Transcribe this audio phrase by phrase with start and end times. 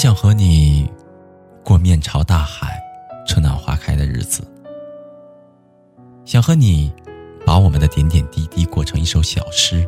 [0.00, 0.90] 想和你
[1.62, 2.82] 过面朝大海、
[3.28, 4.42] 春暖花开的日子，
[6.24, 6.90] 想和你
[7.44, 9.86] 把我们的点点滴滴过成一首小诗，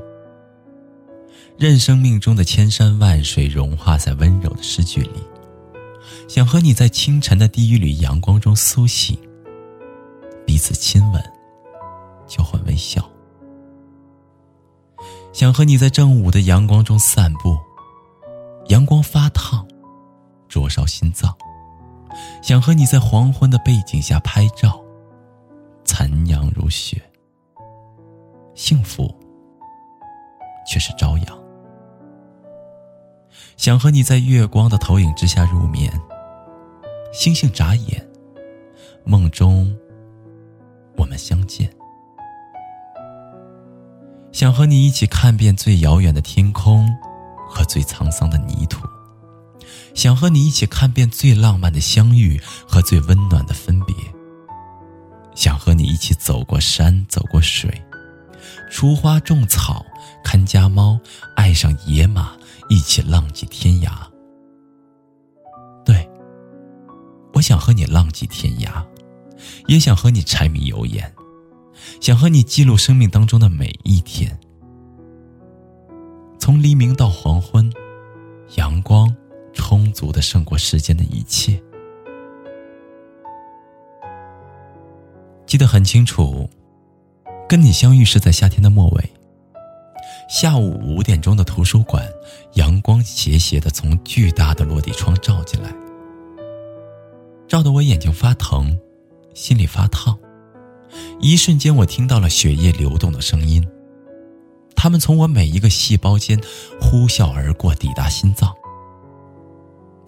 [1.57, 5.23] 任生命中的千山万水融化在温柔的诗句里。
[6.29, 9.19] 想和你在清晨的第一缕阳光中苏醒，
[10.45, 11.23] 彼此亲吻，
[12.27, 13.03] 交换微笑。
[15.33, 17.57] 想和你在正午的阳光中散步，
[18.67, 19.67] 阳光发烫。
[20.53, 21.35] 灼烧心脏，
[22.43, 24.79] 想和你在黄昏的背景下拍照，
[25.83, 27.03] 残阳如血。
[28.55, 29.11] 幸福
[30.67, 31.39] 却是朝阳。
[33.57, 35.91] 想和你在月光的投影之下入眠，
[37.15, 38.07] 星星眨眼，
[39.07, 39.75] 梦中
[40.99, 41.75] 我们相见。
[44.33, 46.87] 想和你一起看遍最遥远的天空
[47.49, 48.87] 和最沧桑的泥土。
[49.95, 53.95] 想和你一起看遍最浪漫的相遇和最温暖的分别。
[55.35, 57.71] 想和你一起走过山，走过水，
[58.71, 59.85] 除花种草，
[60.23, 61.01] 看家猫，
[61.37, 62.33] 爱上野马，
[62.69, 63.91] 一起浪迹天涯。
[65.85, 66.07] 对，
[67.33, 68.85] 我想和你浪迹天涯，
[69.69, 71.11] 也想和你柴米油盐，
[71.99, 74.39] 想和你记录生命当中的每一天，
[76.39, 77.73] 从黎明到黄昏，
[78.57, 79.11] 阳光。
[79.53, 81.61] 充足的胜过世间的一切。
[85.47, 86.49] 记得很清楚，
[87.49, 89.13] 跟你相遇是在夏天的末尾。
[90.29, 92.03] 下午五点钟的图书馆，
[92.55, 95.71] 阳光斜斜的从巨大的落地窗照进来，
[97.47, 98.79] 照得我眼睛发疼，
[99.35, 100.19] 心里发烫。
[101.21, 103.67] 一瞬间，我听到了血液流动的声音，
[104.75, 106.41] 它们从我每一个细胞间
[106.81, 108.55] 呼啸而过，抵达心脏。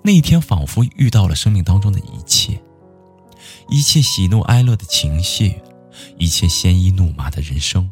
[0.07, 2.61] 那一天，仿佛遇到了生命当中的一切，
[3.71, 5.59] 一切喜怒哀乐的情绪，
[6.19, 7.91] 一切鲜衣怒马的人生。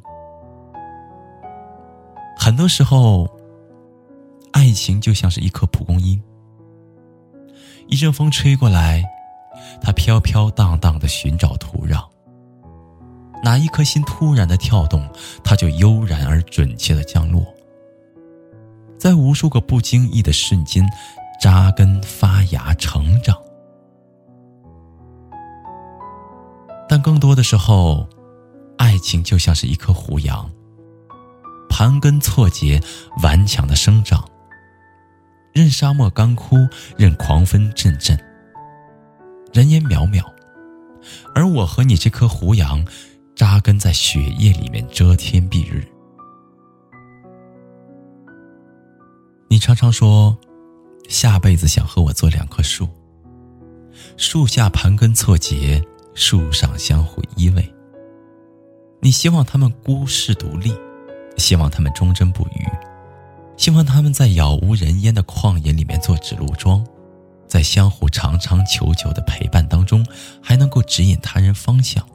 [2.36, 3.26] 很多时候，
[4.52, 6.22] 爱情就像是一颗蒲公英，
[7.88, 9.02] 一阵风吹过来，
[9.80, 12.06] 它飘飘荡荡的寻找土壤。
[13.42, 15.08] 哪一颗心突然的跳动，
[15.42, 17.42] 它就悠然而准确的降落。
[18.98, 20.86] 在无数个不经意的瞬间。
[21.42, 23.36] 扎根、发芽、成长，
[26.88, 28.08] 但更多的时候，
[28.78, 30.48] 爱情就像是一棵胡杨，
[31.68, 32.80] 盘根错节、
[33.24, 34.24] 顽强的生长，
[35.52, 36.58] 任沙漠干枯，
[36.96, 38.16] 任狂风阵阵，
[39.52, 40.24] 人烟渺渺，
[41.34, 42.86] 而我和你这棵胡杨，
[43.34, 45.84] 扎根在血液里面，遮天蔽日。
[49.48, 50.38] 你常常说。
[51.08, 52.88] 下辈子想和我做两棵树，
[54.16, 55.82] 树下盘根错节，
[56.14, 57.64] 树上相互依偎。
[59.00, 60.74] 你希望他们孤世独立，
[61.36, 62.66] 希望他们忠贞不渝，
[63.56, 66.86] 希望他们在杳无人烟的旷野里面做指路桩，
[67.46, 70.06] 在相互长长久久的陪伴当中，
[70.40, 72.06] 还能够指引他人方向。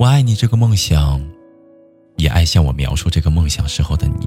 [0.00, 1.24] 我爱你这个梦想，
[2.16, 4.26] 也爱向我描述这个梦想时候的你。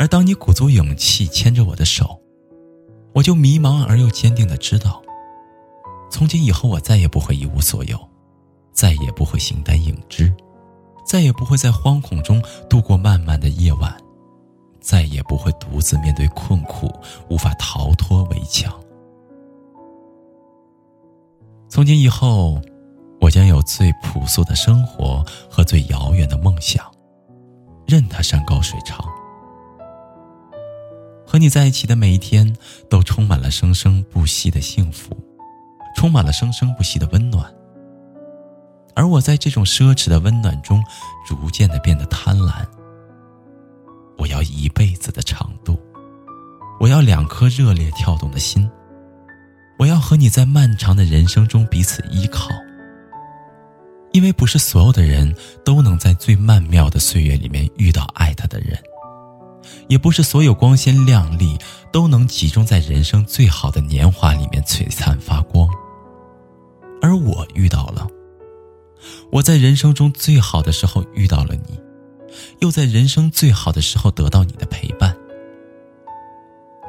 [0.00, 2.18] 而当你鼓足勇气牵着我的手，
[3.12, 5.02] 我就迷茫而又坚定的知道，
[6.10, 8.00] 从今以后我再也不会一无所有，
[8.72, 10.34] 再也不会形单影只，
[11.04, 13.94] 再也不会在惶恐中度过漫漫的夜晚，
[14.80, 16.90] 再也不会独自面对困苦，
[17.28, 18.72] 无法逃脱围墙。
[21.68, 22.58] 从今以后，
[23.20, 26.90] 我将有最朴素的生活和最遥远的梦想，
[27.86, 28.98] 任它山高水长。
[31.30, 32.56] 和你在一起的每一天，
[32.88, 35.16] 都充满了生生不息的幸福，
[35.94, 37.48] 充满了生生不息的温暖。
[38.96, 40.82] 而我在这种奢侈的温暖中，
[41.24, 42.66] 逐渐的变得贪婪。
[44.18, 45.80] 我要一辈子的长度，
[46.80, 48.68] 我要两颗热烈跳动的心，
[49.78, 52.48] 我要和你在漫长的人生中彼此依靠，
[54.10, 55.32] 因为不是所有的人
[55.64, 58.76] 都能在最曼妙的岁月里面遇到爱他的人，
[59.90, 61.58] 也不是所有光鲜亮丽
[61.92, 65.68] 都能集中在人生最好的年华里面璀璨发光。
[67.02, 68.06] 而我遇到了，
[69.32, 71.78] 我在人生中最好的时候遇到了你，
[72.60, 75.14] 又在人生最好的时候得到你的陪伴。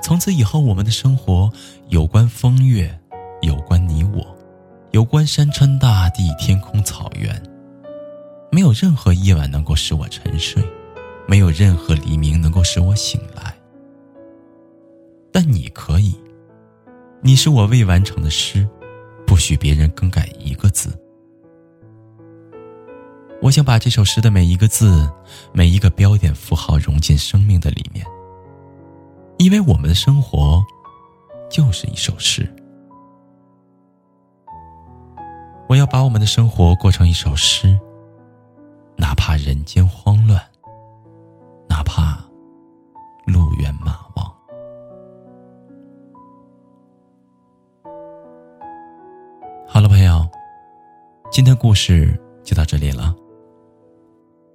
[0.04, 1.52] 从此以后，我们的生活
[1.90, 3.00] 有关风月，
[3.42, 4.38] 有关你我。
[4.92, 7.42] 有关山川大地、天空草原，
[8.52, 10.62] 没有任何夜晚能够使我沉睡，
[11.32, 13.56] 没有任何黎明能够使我醒来。
[15.32, 16.14] 但你可以，
[17.22, 18.68] 你是我未完成的诗，
[19.26, 20.92] 不许别人更改一个字。
[23.42, 25.10] 我想把这首诗的每一个字、
[25.54, 28.06] 每一个标点符号融进生命的里面，
[29.38, 30.62] 因为我们的生活
[31.50, 32.46] 就是一首诗。
[35.70, 37.80] 我要把我们的生活过成一首诗，
[38.98, 40.44] 哪怕人间慌乱，
[51.32, 52.14] 今天故事
[52.44, 53.16] 就到这里了。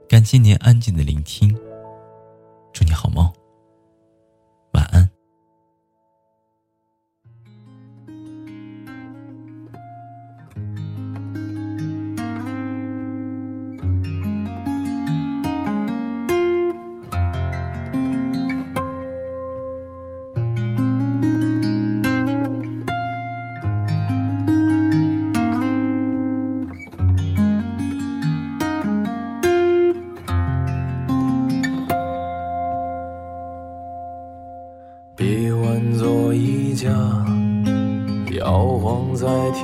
[0.07, 1.57] 感谢您安静的聆听，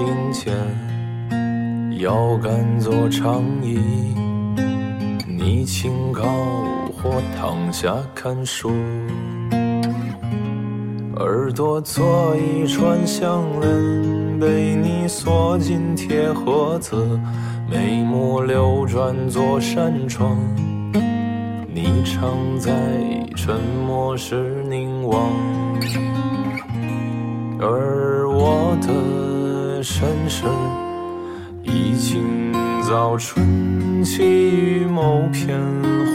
[0.05, 0.53] 庭前，
[2.01, 3.79] 腰杆做长椅，
[5.29, 6.25] 你轻靠
[6.93, 8.73] 或躺下看书，
[11.17, 17.21] 耳朵做一串项链，被你锁进铁盒子，
[17.71, 20.37] 眉目流转做扇窗，
[21.73, 22.73] 你常在
[23.37, 25.31] 沉默时凝望。
[32.93, 35.59] 早春起于某片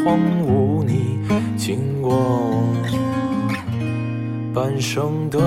[0.05, 1.17] 荒芜，你
[1.57, 2.71] 经过
[4.53, 5.39] 半生的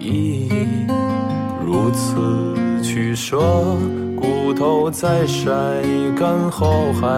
[0.00, 0.66] 意义，
[1.64, 3.38] 如此取舍，
[4.16, 5.48] 骨头在晒
[6.18, 7.08] 干后还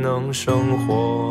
[0.00, 1.30] 能生活。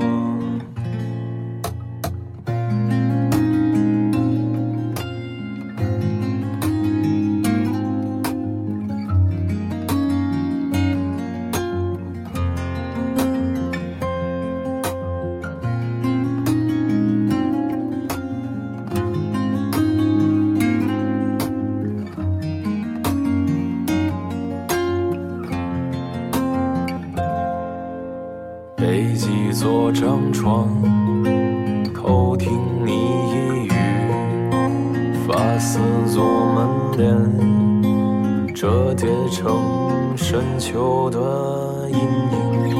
[35.80, 36.68] 发丝做门
[36.98, 41.98] 帘，折叠成深秋的阴
[42.70, 42.78] 影。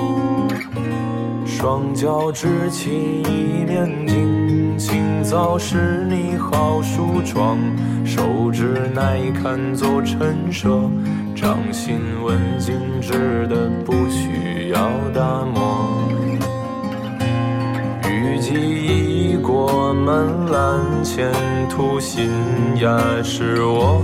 [1.46, 7.58] 双脚支起一面镜，清早是你好梳妆，
[8.06, 10.70] 手指耐看做陈设，
[11.34, 15.88] 掌心纹静止的不需要打磨。
[18.42, 19.09] 记忆
[19.52, 21.32] 过门栏，前
[21.70, 22.30] 途新
[22.76, 24.00] 芽是我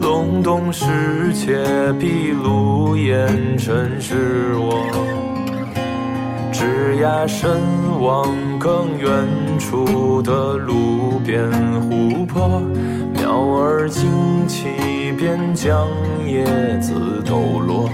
[0.00, 0.86] 隆冬时
[1.34, 1.62] 节
[2.00, 3.28] 闭路烟
[3.58, 4.82] 尘是我
[6.50, 7.50] 枝桠深
[8.00, 9.10] 望更远
[9.58, 11.50] 处的路边
[11.82, 12.62] 湖泊，
[13.12, 14.08] 鸟儿惊
[14.48, 14.68] 起
[15.18, 15.86] 边将
[16.26, 16.46] 叶
[16.80, 17.90] 子抖落。